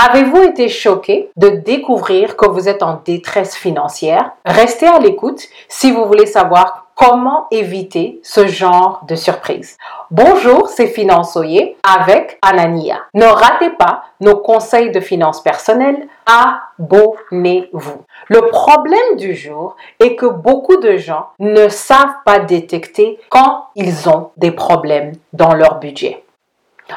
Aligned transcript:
Avez-vous 0.00 0.44
été 0.44 0.68
choqué 0.68 1.32
de 1.34 1.48
découvrir 1.48 2.36
que 2.36 2.48
vous 2.48 2.68
êtes 2.68 2.84
en 2.84 3.00
détresse 3.04 3.56
financière? 3.56 4.30
Restez 4.44 4.86
à 4.86 5.00
l'écoute 5.00 5.42
si 5.66 5.90
vous 5.90 6.04
voulez 6.04 6.26
savoir 6.26 6.86
comment 6.94 7.48
éviter 7.50 8.20
ce 8.22 8.46
genre 8.46 9.00
de 9.08 9.16
surprise. 9.16 9.76
Bonjour, 10.12 10.68
c'est 10.68 10.86
Finançoyer 10.86 11.76
avec 11.82 12.38
Anania. 12.42 13.00
Ne 13.12 13.24
ratez 13.24 13.70
pas 13.70 14.04
nos 14.20 14.36
conseils 14.36 14.92
de 14.92 15.00
finances 15.00 15.42
personnelles. 15.42 16.06
Abonnez-vous. 16.26 18.04
Le 18.28 18.42
problème 18.52 19.16
du 19.16 19.34
jour 19.34 19.74
est 19.98 20.14
que 20.14 20.26
beaucoup 20.26 20.76
de 20.76 20.96
gens 20.96 21.26
ne 21.40 21.68
savent 21.68 22.22
pas 22.24 22.38
détecter 22.38 23.18
quand 23.30 23.66
ils 23.74 24.08
ont 24.08 24.30
des 24.36 24.52
problèmes 24.52 25.14
dans 25.32 25.54
leur 25.54 25.80
budget. 25.80 26.22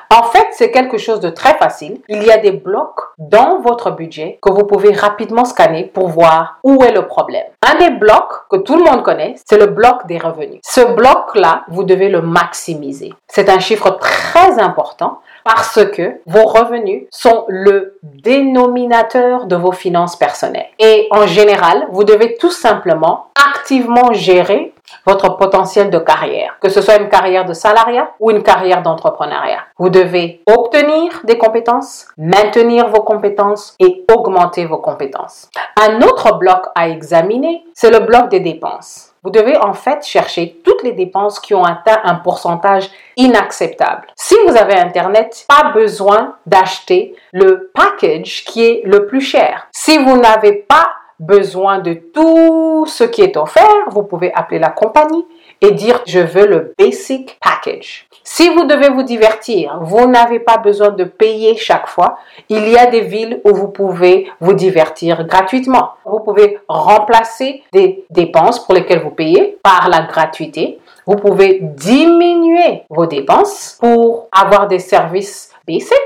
En 0.09 0.23
fait, 0.23 0.47
c'est 0.51 0.71
quelque 0.71 0.97
chose 0.97 1.19
de 1.19 1.29
très 1.29 1.57
facile. 1.57 2.01
Il 2.09 2.23
y 2.23 2.31
a 2.31 2.37
des 2.37 2.51
blocs 2.51 3.01
dans 3.17 3.59
votre 3.59 3.91
budget 3.91 4.39
que 4.41 4.51
vous 4.51 4.65
pouvez 4.65 4.93
rapidement 4.93 5.45
scanner 5.45 5.85
pour 5.85 6.07
voir 6.07 6.59
où 6.63 6.83
est 6.83 6.91
le 6.91 7.07
problème. 7.07 7.45
Un 7.65 7.77
des 7.77 7.91
blocs 7.91 8.47
que 8.49 8.57
tout 8.57 8.75
le 8.75 8.83
monde 8.83 9.03
connaît, 9.03 9.35
c'est 9.45 9.57
le 9.57 9.67
bloc 9.67 10.07
des 10.07 10.17
revenus. 10.17 10.59
Ce 10.63 10.81
bloc-là, 10.81 11.63
vous 11.69 11.83
devez 11.83 12.09
le 12.09 12.21
maximiser. 12.21 13.13
C'est 13.27 13.49
un 13.49 13.59
chiffre 13.59 13.91
très 13.99 14.59
important 14.59 15.19
parce 15.43 15.83
que 15.85 16.19
vos 16.25 16.45
revenus 16.45 17.03
sont 17.09 17.45
le 17.47 17.97
dénominateur 18.03 19.45
de 19.45 19.55
vos 19.55 19.71
finances 19.71 20.15
personnelles. 20.15 20.69
Et 20.79 21.07
en 21.11 21.25
général, 21.25 21.87
vous 21.91 22.03
devez 22.03 22.35
tout 22.37 22.51
simplement 22.51 23.27
activement 23.35 24.13
gérer 24.13 24.73
votre 25.05 25.37
potentiel 25.37 25.89
de 25.89 25.99
carrière, 25.99 26.57
que 26.61 26.69
ce 26.69 26.81
soit 26.81 26.97
une 26.97 27.09
carrière 27.09 27.45
de 27.45 27.53
salariat 27.53 28.11
ou 28.19 28.31
une 28.31 28.43
carrière 28.43 28.81
d'entrepreneuriat. 28.81 29.63
Vous 29.77 29.89
devez 29.89 30.41
obtenir 30.47 31.21
des 31.23 31.37
compétences, 31.37 32.07
maintenir 32.17 32.87
vos 32.87 33.01
compétences 33.01 33.75
et 33.79 34.05
augmenter 34.13 34.65
vos 34.65 34.77
compétences. 34.77 35.49
Un 35.79 36.01
autre 36.01 36.37
bloc 36.37 36.65
à 36.75 36.89
examiner, 36.89 37.63
c'est 37.73 37.91
le 37.91 37.99
bloc 37.99 38.29
des 38.29 38.39
dépenses. 38.39 39.11
Vous 39.23 39.29
devez 39.29 39.55
en 39.55 39.73
fait 39.73 40.03
chercher 40.03 40.59
toutes 40.63 40.81
les 40.81 40.93
dépenses 40.93 41.39
qui 41.39 41.53
ont 41.53 41.63
atteint 41.63 42.01
un 42.03 42.15
pourcentage 42.15 42.89
inacceptable. 43.17 44.07
Si 44.15 44.35
vous 44.47 44.57
avez 44.57 44.73
Internet, 44.73 45.45
pas 45.47 45.69
besoin 45.73 46.37
d'acheter 46.47 47.15
le 47.31 47.71
package 47.75 48.43
qui 48.45 48.65
est 48.65 48.81
le 48.83 49.05
plus 49.05 49.21
cher. 49.21 49.67
Si 49.71 49.99
vous 49.99 50.17
n'avez 50.17 50.53
pas 50.53 50.89
besoin 51.21 51.79
de 51.79 51.93
tout 51.93 52.85
ce 52.87 53.05
qui 53.05 53.21
est 53.21 53.37
offert, 53.37 53.85
vous 53.91 54.03
pouvez 54.03 54.33
appeler 54.33 54.59
la 54.59 54.71
compagnie 54.71 55.25
et 55.61 55.71
dire 55.71 56.01
je 56.05 56.19
veux 56.19 56.47
le 56.47 56.73
basic 56.77 57.37
package. 57.41 58.07
Si 58.23 58.49
vous 58.49 58.65
devez 58.65 58.89
vous 58.89 59.03
divertir, 59.03 59.79
vous 59.81 60.07
n'avez 60.07 60.39
pas 60.39 60.57
besoin 60.57 60.89
de 60.89 61.03
payer 61.03 61.55
chaque 61.57 61.87
fois. 61.87 62.17
Il 62.49 62.67
y 62.67 62.77
a 62.77 62.87
des 62.87 63.01
villes 63.01 63.41
où 63.43 63.53
vous 63.53 63.67
pouvez 63.67 64.29
vous 64.39 64.53
divertir 64.53 65.25
gratuitement. 65.25 65.91
Vous 66.05 66.19
pouvez 66.19 66.59
remplacer 66.67 67.63
des 67.71 68.05
dépenses 68.09 68.63
pour 68.63 68.73
lesquelles 68.73 69.01
vous 69.01 69.11
payez 69.11 69.57
par 69.63 69.89
la 69.89 70.01
gratuité. 70.01 70.79
Vous 71.05 71.15
pouvez 71.15 71.59
diminuer 71.61 72.83
vos 72.89 73.05
dépenses 73.05 73.77
pour 73.79 74.27
avoir 74.31 74.67
des 74.67 74.79
services 74.79 75.51
basic 75.67 75.97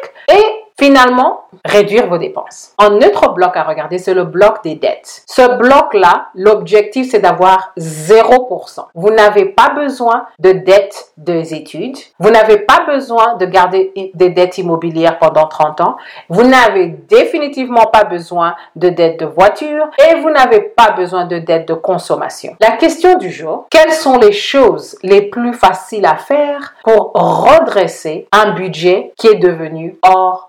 Finalement, 0.77 1.45
réduire 1.63 2.07
vos 2.07 2.17
dépenses. 2.17 2.73
Un 2.77 2.95
autre 2.97 3.33
bloc 3.33 3.55
à 3.55 3.63
regarder, 3.63 3.97
c'est 3.97 4.13
le 4.13 4.25
bloc 4.25 4.61
des 4.63 4.75
dettes. 4.75 5.23
Ce 5.25 5.57
bloc-là, 5.57 6.27
l'objectif, 6.35 7.09
c'est 7.09 7.19
d'avoir 7.19 7.71
0%. 7.77 8.85
Vous 8.93 9.09
n'avez 9.09 9.45
pas 9.45 9.69
besoin 9.69 10.25
de 10.39 10.51
dettes 10.51 11.11
des 11.15 11.53
études. 11.53 11.97
Vous 12.19 12.29
n'avez 12.29 12.57
pas 12.57 12.85
besoin 12.85 13.35
de 13.35 13.45
garder 13.45 13.93
des 14.13 14.29
dettes 14.29 14.57
immobilières 14.57 15.17
pendant 15.17 15.47
30 15.47 15.79
ans. 15.79 15.95
Vous 16.29 16.43
n'avez 16.43 16.87
définitivement 16.87 17.85
pas 17.85 18.03
besoin 18.03 18.55
de 18.75 18.89
dettes 18.89 19.21
de 19.21 19.25
voiture 19.25 19.89
et 19.97 20.19
vous 20.19 20.29
n'avez 20.29 20.59
pas 20.59 20.91
besoin 20.91 21.25
de 21.25 21.39
dettes 21.39 21.69
de 21.69 21.73
consommation. 21.73 22.55
La 22.59 22.71
question 22.71 23.17
du 23.17 23.31
jour, 23.31 23.67
quelles 23.69 23.93
sont 23.93 24.17
les 24.17 24.33
choses 24.33 24.97
les 25.03 25.21
plus 25.21 25.53
faciles 25.53 26.05
à 26.05 26.17
faire 26.17 26.73
pour 26.83 27.13
redresser 27.13 28.27
un 28.33 28.51
budget 28.51 29.13
qui 29.17 29.27
est 29.27 29.35
devenu 29.35 29.97
hors 30.03 30.47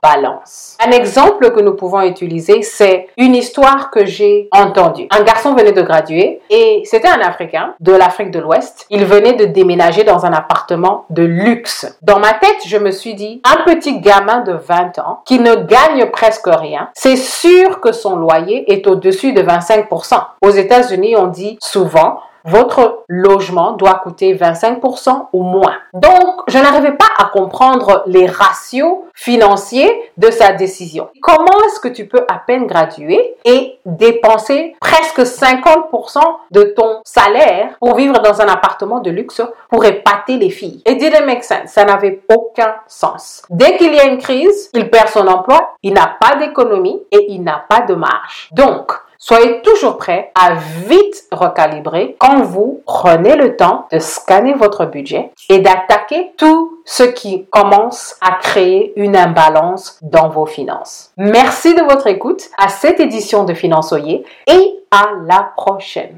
Un 0.84 0.91
exemple 0.91 1.50
que 1.50 1.60
nous 1.60 1.75
pouvons 1.75 2.03
utiliser, 2.03 2.62
c'est 2.62 3.09
une 3.16 3.34
histoire 3.34 3.91
que 3.91 4.04
j'ai 4.04 4.49
entendue. 4.53 5.09
Un 5.10 5.22
garçon 5.22 5.54
venait 5.54 5.72
de 5.72 5.82
graduer 5.82 6.41
et 6.50 6.82
c'était 6.84 7.09
un 7.09 7.21
Africain 7.21 7.75
de 7.81 7.93
l'Afrique 7.93 8.31
de 8.31 8.38
l'Ouest. 8.38 8.87
Il 8.91 9.04
venait 9.04 9.34
de 9.34 9.47
déménager 9.47 10.04
dans 10.04 10.27
un 10.27 10.32
appartement 10.32 11.04
de 11.10 11.22
luxe. 11.22 11.99
Dans 12.03 12.19
ma 12.19 12.32
tête, 12.34 12.62
je 12.66 12.77
me 12.77 12.91
suis 12.91 13.15
dit, 13.15 13.41
un 13.44 13.65
petit 13.65 14.00
gamin 14.00 14.41
de 14.41 14.53
20 14.53 14.99
ans 14.99 15.22
qui 15.25 15.38
ne 15.38 15.54
gagne 15.54 16.10
presque 16.10 16.47
rien, 16.48 16.88
c'est 16.94 17.16
sûr 17.16 17.81
que 17.81 17.93
son 17.93 18.16
loyer 18.16 18.71
est 18.72 18.87
au-dessus 18.87 19.33
de 19.33 19.43
25%. 19.43 20.21
Aux 20.43 20.50
États-Unis, 20.50 21.16
on 21.16 21.27
dit 21.27 21.59
souvent, 21.60 22.21
votre 22.46 23.04
logement 23.08 23.72
doit 23.72 24.00
coûter 24.02 24.34
25% 24.34 25.26
ou 25.32 25.42
moins. 25.42 25.74
Donc, 25.92 26.42
je 26.48 26.58
n'arrivais 26.58 26.92
pas 26.92 27.08
à 27.18 27.26
comprendre 27.26 28.04
les 28.06 28.26
ratios 28.26 29.04
financiers 29.14 29.92
de 30.16 30.30
sa 30.30 30.52
décision. 30.52 31.08
Comment 31.22 31.60
est-ce 31.66 31.80
que 31.80 31.88
tu 31.88 32.06
peux 32.06 32.24
à 32.28 32.38
peine 32.38 32.66
graduer 32.66 33.34
et 33.44 33.78
dépenser 33.84 34.76
presque 34.80 35.20
50% 35.20 36.18
de 36.52 36.62
ton 36.62 37.00
salaire 37.04 37.70
pour 37.80 37.96
vivre 37.96 38.20
dans 38.20 38.40
un 38.40 38.46
appartement 38.46 39.00
de 39.00 39.10
luxe 39.10 39.42
pour 39.70 39.84
épater 39.84 40.36
les 40.36 40.50
filles? 40.50 40.82
It 40.86 40.98
didn't 40.98 41.26
make 41.26 41.44
sense. 41.44 41.70
Ça 41.70 41.84
n'avait 41.84 42.22
aucun 42.32 42.74
sens. 42.86 43.42
Dès 43.50 43.76
qu'il 43.76 43.94
y 43.94 43.98
a 43.98 44.06
une 44.06 44.18
crise, 44.18 44.70
il 44.74 44.90
perd 44.90 45.08
son 45.08 45.26
emploi, 45.26 45.76
il 45.82 45.94
n'a 45.94 46.16
pas 46.20 46.36
d'économie 46.36 47.02
et 47.10 47.32
il 47.32 47.42
n'a 47.42 47.64
pas 47.68 47.80
de 47.80 47.94
marge. 47.94 48.48
Donc, 48.52 48.92
Soyez 49.19 49.62
toujours 49.62 49.97
prêt 49.97 50.31
à 50.34 50.54
vite 50.54 51.25
recalibrer 51.32 52.16
quand 52.19 52.43
vous 52.43 52.82
prenez 52.87 53.37
le 53.37 53.56
temps 53.56 53.87
de 53.91 53.99
scanner 53.99 54.54
votre 54.54 54.87
budget 54.87 55.32
et 55.49 55.59
d'attaquer 55.59 56.32
tout 56.37 56.81
ce 56.84 57.03
qui 57.03 57.47
commence 57.47 58.16
à 58.21 58.38
créer 58.41 58.93
une 58.97 59.16
imbalance 59.16 59.99
dans 60.03 60.28
vos 60.28 60.47
finances. 60.47 61.10
Merci 61.16 61.75
de 61.75 61.82
votre 61.82 62.06
écoute 62.06 62.44
à 62.59 62.69
cette 62.69 63.00
édition 63.00 63.44
de 63.44 63.54
Finançoyer 63.54 64.25
et 64.47 64.72
à 64.91 65.09
la 65.27 65.50
prochaine. 65.56 66.15